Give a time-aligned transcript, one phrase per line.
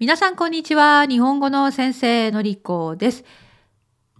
[0.00, 1.04] 皆さんこんにちは。
[1.04, 3.22] 日本語の先生のりこです。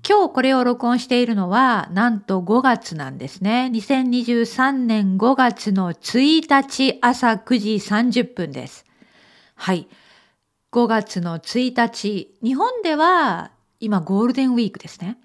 [0.07, 3.71] 今日これを録音しているのは、なんと5月なんですね。
[3.73, 8.85] 2023年5月の1日朝9時30分です。
[9.55, 9.89] はい。
[10.71, 13.51] 5月の1日、日本では
[13.81, 15.17] 今ゴールデンウィークですね。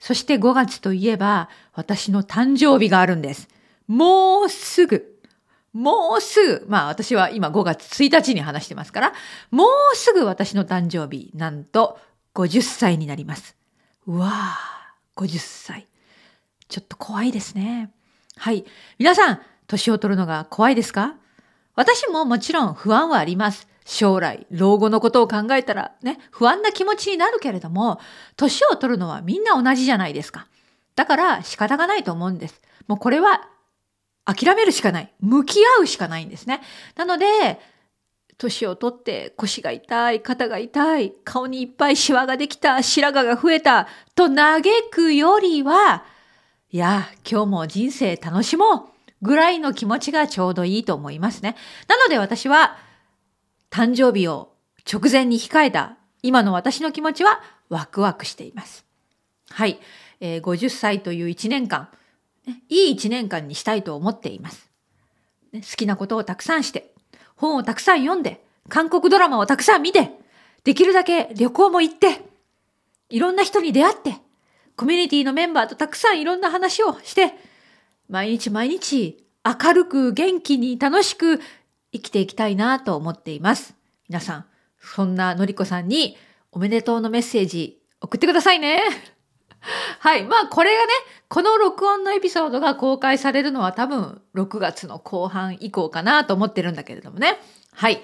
[0.00, 3.46] そして5月といえば私の誕生日があるんです。
[3.86, 5.11] もうすぐ
[5.72, 9.12] もうすぐ、まあ私は今5月1日に話してますから、
[9.50, 11.98] もうすぐ私の誕生日、なんと
[12.34, 13.56] 50歳になります。
[14.06, 15.86] うわあ、50歳。
[16.68, 17.90] ちょっと怖いですね。
[18.36, 18.64] はい。
[18.98, 21.14] 皆さん、年を取るのが怖いですか？
[21.74, 23.68] 私ももちろん不安はあります。
[23.84, 27.98] 将来、老後のことを考えたらね、不安な気持ちになるけれども、
[28.36, 30.46] 年を取るのはみんな同じじゃないですか。
[30.94, 32.60] だから仕方がないと思うんです。
[32.86, 33.48] もうこれは
[34.24, 35.12] 諦めるしかない。
[35.20, 36.60] 向き合うしかないんですね。
[36.96, 37.60] なので、
[38.38, 46.04] 年をとって腰が痛い、肩が痛い、顔にいっぱいシワができた、白髪が増えた、と嘆くよりは、
[46.70, 48.82] いや、今日も人生楽しもう
[49.22, 51.56] ぐらいの気持ちがちょうどいいと思いますね。
[51.86, 52.76] なので私は、
[53.70, 54.52] 誕生日を
[54.90, 58.84] 直前に控えた今の私の気持ちはワクワクしています。
[59.50, 59.78] はい。
[60.20, 61.88] えー、50歳という1年間、
[62.68, 64.70] いい一年間にしたいと思っています。
[65.54, 66.94] 好きなことをたくさんして、
[67.36, 70.10] 本をたくさん読んで、韓国ドラマをたくさん見て、
[70.64, 72.22] できるだけ旅行も行って、
[73.08, 74.16] いろんな人に出会って、
[74.76, 77.34] コミュニティのメンバーとたくさんいろんな話をして、
[78.08, 81.40] 毎日毎日明るく元気に楽しく
[81.92, 83.74] 生きていきたいなと思っています。
[84.08, 84.46] 皆さん、
[84.78, 86.16] そんなのりこさんに
[86.50, 88.80] おめでとうのメッセージ送ってくださいね。
[90.00, 90.24] はい。
[90.24, 90.92] まあこれがね、
[91.28, 97.38] この録音のエピソードが公開されるのは多分6月の後半以降かなと思ってるんだけれどもね。
[97.72, 98.02] はい。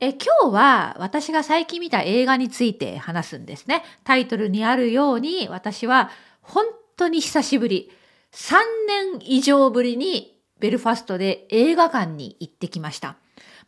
[0.00, 3.84] え今日は私が最近見た映画について話すんですね。
[4.04, 6.10] タイトルにあるように私は
[6.42, 6.66] 本
[6.96, 7.90] 当に久しぶり、
[8.32, 8.54] 3
[8.88, 13.16] 年以上ぶりにベルファストで映画館に行ってきました。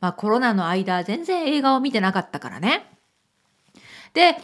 [0.00, 2.90] まあコロナの間全然映画を見てなかったからね。
[4.14, 4.36] で、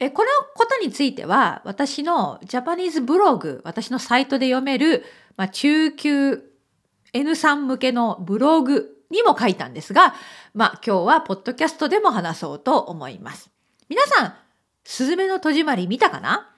[0.00, 5.04] えこのことについては私のジャパニーズブログ私のサイトで読める、
[5.36, 6.42] まあ、中級
[7.12, 10.14] N3 向けのブログにも書いたんですが、
[10.52, 13.50] まあ、今日はポッドキャストでも話そうと思います。
[13.88, 14.34] 皆さん、
[14.82, 16.50] すずめの戸締まり見たかな？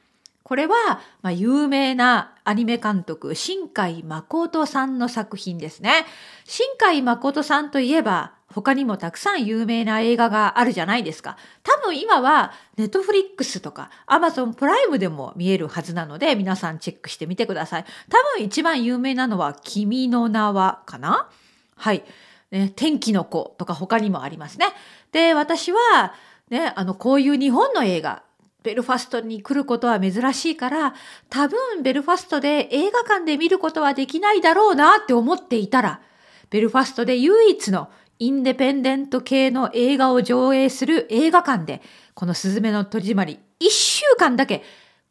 [0.43, 0.77] これは、
[1.23, 6.07] まあ、有名なアニメ監督、新海誠さんの作品ですね。
[6.45, 11.37] 新海誠さんといえば、他にもたくさん有名な映画があるじゃないですか。
[11.63, 17.85] 多分今はネットフリックスとかアマゾンプライムでも見えるはずなので皆さんチェックしてみてください。
[18.09, 21.29] 多分一番有名なのは君の名はかな？
[21.77, 22.05] はい。
[22.53, 24.67] ね、天気の子とか他にもありますね。
[25.11, 26.15] で、私は
[26.49, 28.23] ね、あの、こういう日本の映画、
[28.63, 30.95] ベルファストに来ることは珍しいから、
[31.29, 36.01] 多分ベルファストで映画館で見ることはできないだろうなって思っていたら、
[36.49, 41.83] ベルファストで唯一のインデペンデント系の映画を上映する映画館で、
[42.15, 44.63] このすずめの戸締まり、一週間だけ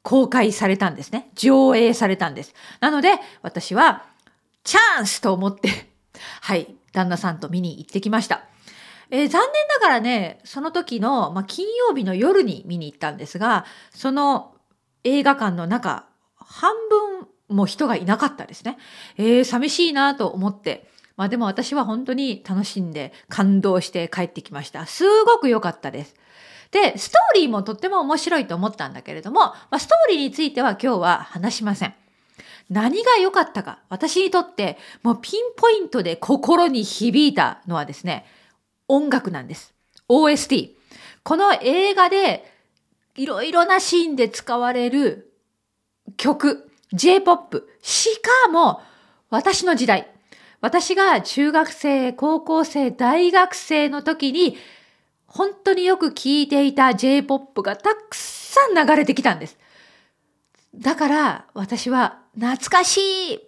[0.02, 1.30] 公開されたんですね。
[1.36, 2.54] 上映されたんです。
[2.80, 4.06] なので、私は、
[4.64, 5.70] チャンスと思って
[6.42, 8.46] はい、旦那さんと見に行ってきました。
[9.12, 14.56] えー、残念ながらね、その時の、まあ、金曜日の夜に見に行ったんですが、その
[15.04, 18.78] 映画館の中、半分も人がいなかったですね。
[19.18, 24.86] えー、寂しいなと思って、まあでも私は本当に楽しんで感動して帰ってきました。
[24.86, 26.16] すごく良かったです。
[26.72, 31.94] で、ストーリーもとっても面白いと思ったんだけれども、まあ、ストーリーについては今日は話しません。
[32.70, 38.26] 何が良かったか、私にとってもうピンポイントで心に響いたのはですね、
[38.88, 39.74] 音楽なんです。
[40.10, 40.72] OST。
[41.24, 42.52] この映画で
[43.16, 45.32] いろいろなシーンで使われる
[46.18, 47.70] 曲、J-POP。
[47.82, 48.82] しかも
[49.30, 50.12] 私の時代、
[50.66, 54.58] 私が中学生、高校生、大学生の時に
[55.28, 59.60] 本当によく聴いていた J-POP がたくさん流れてきたんです。
[60.74, 62.98] だから私は懐かし
[63.34, 63.40] い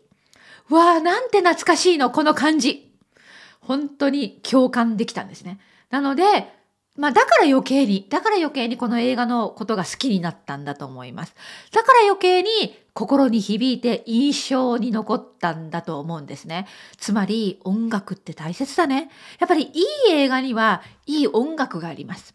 [0.70, 2.94] わあ、なんて懐かしいの、この感じ。
[3.62, 5.58] 本当に共感できたんですね。
[5.90, 6.24] なので、
[6.98, 11.36] まあだから余計に、だから余計にこの映画のことが好きになったんだと思います。
[11.72, 16.68] だから余計に心に響いて印象に残ったんだと思うんですね。
[16.98, 19.12] つまり音楽って大切だね。
[19.40, 19.80] やっぱりい
[20.10, 22.34] い映画にはいい音楽があります。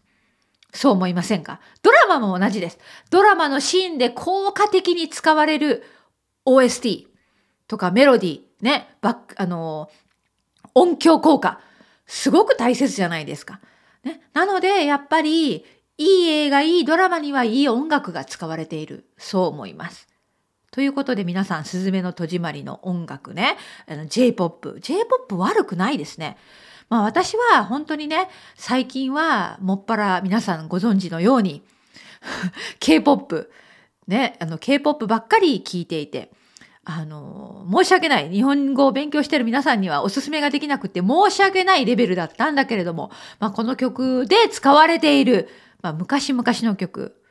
[0.71, 1.59] そう思いませんか？
[1.81, 2.79] ドラマも同じです。
[3.09, 5.83] ドラマのシーンで効果的に使われる
[6.45, 7.07] OST
[7.67, 9.89] とかメロディー、ね、バック、あの、
[10.73, 11.59] 音響効果、
[12.07, 13.59] すごく大切じゃないですか。
[14.03, 15.65] ね、なので、やっぱり、
[15.97, 19.05] いい映画、いいドラマにはいい音楽が使われている。
[19.17, 20.07] そう思います。
[20.71, 23.57] ということで皆さん、すずめの戸締まりの音楽ね、
[24.09, 24.79] J-POP。
[24.81, 26.37] J-POP 悪くないですね。
[26.89, 31.63] まあ私は本当にね、最近はもっぱら皆さんご存知のように
[32.79, 33.51] K-POP、
[34.07, 36.31] ね、あの K-POP ばっかり聞いていて、
[36.85, 38.29] あの、申し訳ない。
[38.29, 45.47] 日本語を勉強してる皆さんにはおすすめができなくて申し訳ないレベルだったんだけれども、まあ、この曲で使われている、
[45.81, 47.21] まあ、昔々の曲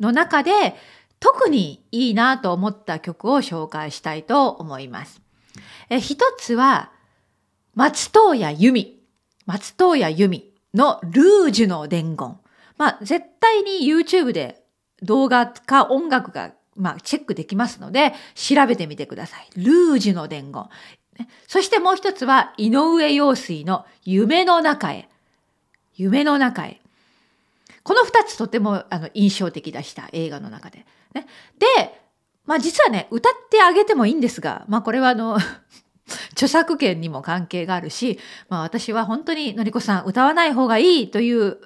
[0.00, 0.76] の中で
[1.20, 5.20] 特にいいなと思った曲を紹介したいと思います。
[5.88, 6.90] え一つは、
[7.74, 8.98] 松任谷由実。
[9.46, 12.38] 松任谷由実のルージュの伝言。
[12.78, 14.64] まあ、絶対に YouTube で
[15.02, 19.48] 動画か音楽が、まあ、チェックできますので、調べてみてください。
[19.56, 20.68] ルージュの伝言。
[21.46, 25.08] そしてもう一つは、井上陽水の夢の中へ。
[25.94, 26.80] 夢の中へ。
[27.82, 30.86] この二つとてもあの印象的でした映画の中で。
[31.14, 31.26] ね、
[31.58, 31.66] で、
[32.46, 35.36] まあ実はね、歌ってあげてもいいんですが、まあこれはあの
[36.32, 38.18] 著作権にも関係があるし、
[38.48, 41.58] まあ私は本当にのりこさん歌わない方がいいという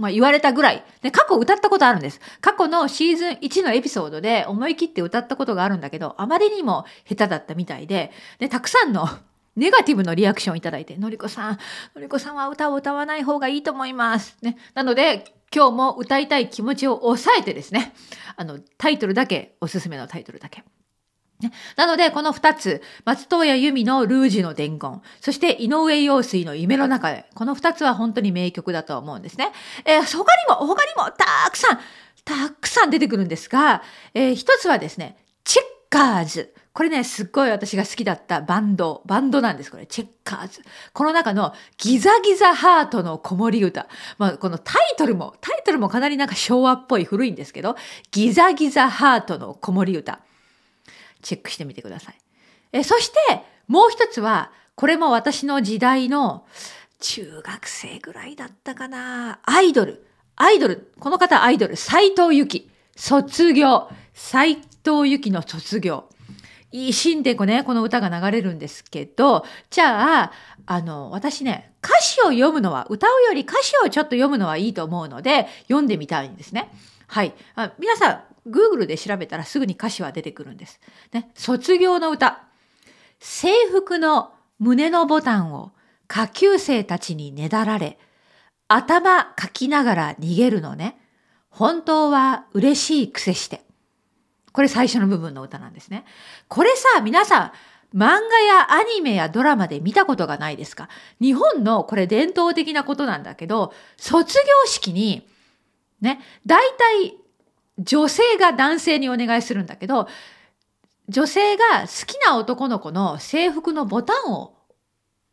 [0.00, 0.82] まあ、言われたぐらい。
[1.02, 2.20] で、過去歌ったことあるんです。
[2.40, 9.08] 過去のシーズン1のエピソードで思い切って歌ったことがあるんだけど、あまりにも下手だったみたいで、で、たくさんの
[9.56, 11.58] ネガティブのリアクションをいただいて、のりこさん、
[11.94, 14.38] のりこさんは歌を歌わない方がいいと思います。
[14.42, 14.56] ね。
[14.74, 15.24] なので、
[15.54, 17.92] 今日も歌いたい気持ちを抑えてですね、
[18.36, 20.64] あの、タイトルだけ、おすすめのタイトルだけ。
[21.76, 29.52] なので、この二つ、松任谷由実のルージュの伝言、そして井上陽水の夢の中で、この二つは本当に名曲だと思うんですね。
[29.84, 31.80] えー、他にも、他にも、たくさん、
[32.24, 33.82] たくさん出てくるんですが、
[34.14, 36.54] えー、一つはですね、チェッカーズ。
[36.72, 39.86] これね、すっごい私が好きだったバンド、バンドなんです、これ。
[39.86, 40.62] チェッカーズ。
[40.92, 43.88] この中のギザギザハートの子守歌。
[44.18, 47.76] まあ、このタイトルも、タイトルもかなりなんか昭和っぽい古いんですけど、
[48.12, 50.20] ギザギザハートの子守歌。
[51.22, 52.18] チェックしてみてください。
[52.72, 53.16] えそして
[53.66, 56.46] もう一つはこれも私の時代の
[57.00, 59.40] 中学生ぐらいだったかな。
[59.44, 60.06] アイドル。
[60.36, 60.92] アイドル。
[60.98, 61.76] この方アイドル。
[61.76, 62.70] 斎藤由貴。
[62.96, 63.90] 卒業。
[64.14, 66.08] 斎藤由貴の卒業。
[66.72, 70.32] いいシーンでこ,、ね、この歌が流れるんですけどじゃあ
[70.66, 76.70] あの私ね歌詞を読むのは歌うより歌詞をちょっと読むのはいいと思うので読んでみたいんですね。
[77.10, 77.34] はい。
[77.56, 80.80] あ皆さん Google で調べたらすぐに歌詞は出てくるんです。
[81.12, 82.44] ね、卒業の歌。
[83.18, 85.72] 制服の胸のボタンを
[86.06, 87.98] 下級生たちにねだられ、
[88.68, 91.00] 頭かきながら逃げるのね。
[91.50, 93.64] 本当は嬉しい癖して。
[94.52, 96.04] これ最初の部分の歌なんですね。
[96.46, 97.52] これさ、皆さ
[97.92, 100.88] ん、漫画やアニメやドラマで見たことがないですか？
[101.20, 105.28] 日本のこれ伝統的なことなんだけど、卒業式に、
[106.00, 106.62] ね、大
[107.02, 107.16] 体
[107.78, 110.08] 女性が男性にお願いするんだけど
[111.08, 114.54] 女性が好きな男の子の制服のボタンを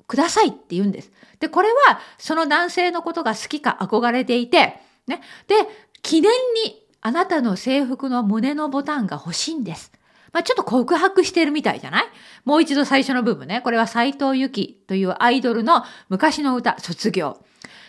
[0.07, 1.11] くださいって言うんです。
[1.39, 5.21] で、これはその男性のことが好きか憧れていて、ね。
[5.47, 5.55] で、
[6.01, 6.31] 記念
[6.65, 9.91] にあなたの制服の胸のボタンが欲しいんです。
[10.31, 12.05] まあ、ちょっと告白してるみたいじゃない？
[12.45, 13.61] もう一度最初の部分ね。
[13.61, 17.44] これは斎藤由貴というアイドルの昔の歌、卒業。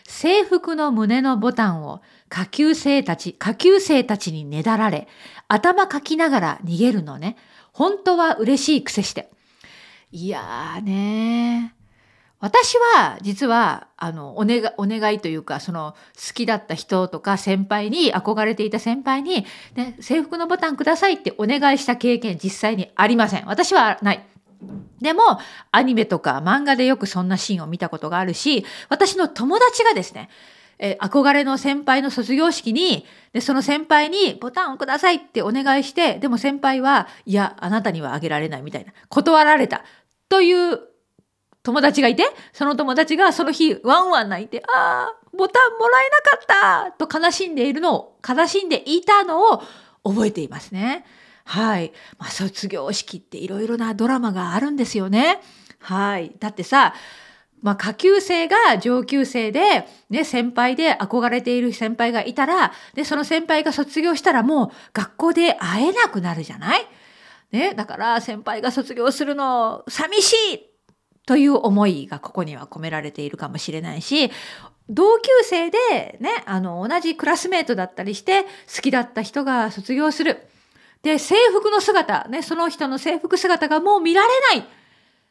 [0.07, 5.09] 制服の胸のボタンを下級生たち、下級生たちにねだられ、
[5.49, 7.37] 頭かきながら逃げるのね。
[7.73, 9.31] 本当は嬉しい癖して。
[10.11, 11.75] いやーね
[12.41, 19.45] 私は実はあのお願お願いというかその好きだった人とか先輩に憧れていた先輩に、
[19.75, 23.47] ね、制服のボタンくださいってお願いした経験実際にありません。
[23.47, 24.25] 私はない。
[25.01, 25.23] でも、
[25.71, 30.29] アニメとか漫画でよくそんなシーンを見たことがあるし、私の友達がですね、
[30.79, 39.85] え憧れの先輩の卒業式にで、その先輩にボタンをくださいってお願いして、でも先輩は、いや、あなたにはあげられないみたいな、断られた
[40.29, 40.81] という
[41.63, 46.09] 友達がいて、その友達がその日ワンワン泣いて、ああ、ボタンもらえ
[46.47, 49.63] なかったと悲しんでいるのを、悲しんでいたのを
[50.05, 51.05] 覚えていますね。
[51.45, 51.93] はい。
[52.19, 55.41] まあ、卒業式っていろいろなドラマがあるんですよね。
[55.81, 56.33] はい。
[56.39, 56.95] だってさ、
[57.61, 66.87] まあ、下級生が上級生で、ね、先輩で憧れている先輩がいたら、で、その先輩が卒業したらもう学校で会えなくなるじゃない？
[67.51, 70.71] ね、だから先輩が卒業するの寂しい
[71.27, 74.31] という思いがここには込められているかもしれないし、
[74.89, 80.47] 同級生でね、あの、同じクラスメートだったりして、好きだった人が卒業する。
[81.03, 84.67] で、制服の姿、ね、その人の制服姿がもう見られない。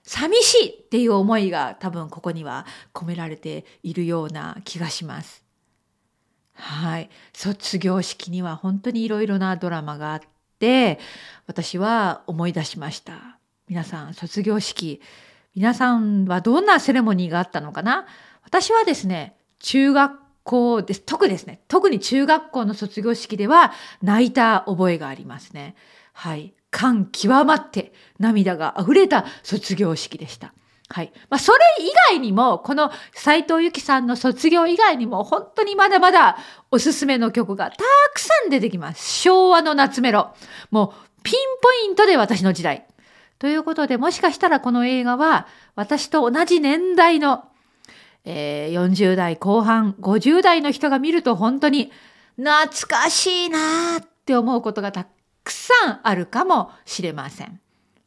[0.08, 5.44] 寂しいっていう思いが多分ここには込められているような気がします。
[6.54, 7.10] はい。
[7.34, 10.22] 卒業式には本当にいろいろなドラマがあっ
[10.60, 10.98] て、
[11.46, 13.38] 私は思い出しました。
[13.68, 15.02] 皆さん、卒業式、
[15.54, 18.08] 皆さんはどんなセレモニーがあったのかな？
[18.44, 21.02] 私はですね、中学校です。
[21.02, 21.62] 特ですね。
[21.68, 25.76] 特に中学校の卒業式では泣いた覚えがありますね。
[26.14, 26.54] はい。
[26.72, 30.54] 感極まって涙が溢れた卒業式でした。
[30.90, 31.12] はい。
[31.30, 36.38] まあ、それ以外にも、この斎藤由貴さんの卒業以外にも、本当にまだまだ
[36.72, 37.78] おすすめの曲がた
[38.14, 39.22] くさん出てきます。
[39.22, 40.34] 昭和の夏メロ。
[40.72, 42.86] もう、ピンポイントで私の時代。
[43.38, 47.44] ということで、もしかしたらこの映画は、私と同じ年代の、
[48.24, 51.92] えー、40代後半、50代の人が見ると本当に
[52.38, 55.08] 懐かしいなって思うことがたく
[55.48, 57.60] くさんあるかもしれません。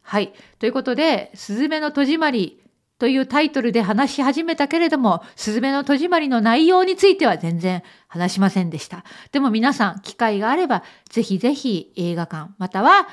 [0.03, 0.33] はい。
[0.59, 2.61] ということで、すずめの戸締まり
[2.99, 9.05] というタイトルで話し始めたけれども、すずめの戸締まりの内容については全然話しませんでした。
[9.33, 13.09] でも皆さん、機会があれば、ぜひぜひ映画館、または、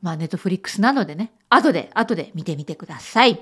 [0.00, 3.40] まあ、ネットフリックスなどでね、後で、後で見てみてください。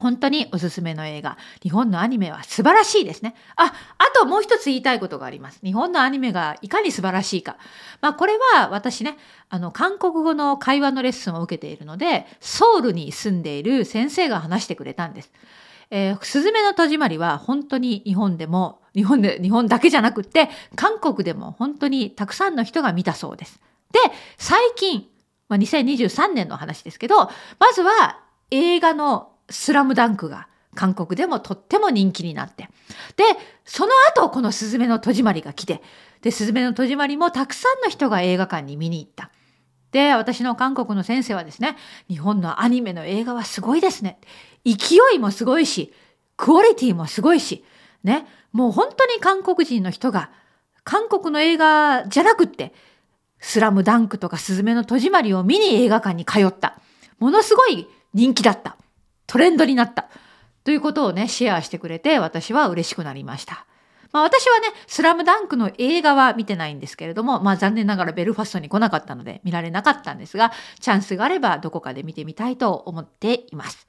[0.00, 1.36] 本当におすすめの映画。
[1.62, 3.34] 日本のアニメは素晴らしいですね。
[3.54, 3.72] あ、あ
[4.18, 5.60] ともう一つ言いたいことがあります。
[5.62, 7.58] 日本のアニメがいかに素晴らしいか。
[8.00, 9.18] まあこれは私ね、
[9.50, 15.30] あの韓国語の会話のレッスンを受けているので、ソウルに住んでいる先生が話してくれたんです。
[15.90, 23.60] えー、すずめの戸締まりは本当に日本でも、日本で、日本だけじゃなくって、韓国でも本当にたくさんの人が見たそうです。
[23.92, 23.98] で、
[24.38, 25.06] 最近、
[25.48, 27.16] まあ、2023年の話ですけど、
[27.58, 32.68] まずは映画のスラムダンクが韓国でもとっても人気になって。
[33.16, 33.24] で、
[33.64, 35.82] その後このスズメの戸締まりが来て、
[36.22, 39.30] で、スズメの戸締まりもたくさんの人が映画館に見に行った。
[39.90, 41.76] で、私の韓国の先生はですね、
[42.08, 44.20] 日本のアニメの映画はすごいですね。
[44.64, 45.92] 勢いもすごいし、
[46.36, 47.64] クオリティもすごいし、
[48.04, 50.30] ね、もう本当に韓国人の人が、
[50.84, 52.72] 韓国の映画じゃなくって、
[53.40, 56.78] スラムダンクとかスズメの戸締まりを見に映画館に通った。
[57.18, 58.76] ものすごい人気だった。
[59.30, 60.08] トレンドになった。
[60.64, 63.64] ということをね、シェアしてくれて、私は嬉しくなりました。
[64.10, 73.86] まあ私はね、スラムダンクの映画は見てないんですけれども、まあ残念ながらベルファストに来なかったので見られなかったんですが、チャンスがあればどこかで見てみたいと思っています。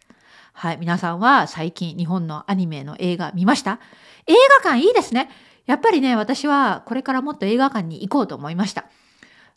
[0.54, 3.80] はい、皆さんは最近日本のアニメの映画見ました？
[4.28, 5.32] 映画館いいですね。
[5.66, 8.86] やっぱりね、私はこれからもっと映画館に行こうと思いました。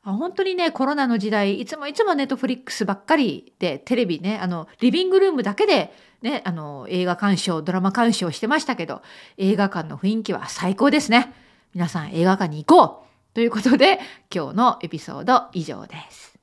[0.05, 9.01] あ本当にね、コロナの時代、いつもいつもネットフリックスばっかりで、テレビね、あの、リビングルームだけで、ね、あの、映画鑑賞、ドラマ鑑賞してましたけど、
[9.39, 11.33] 映画館の雰囲気は最高ですね。
[11.75, 13.99] 皆さん映画館に行こうということで、
[14.33, 16.34] 今日のエピソード以上です。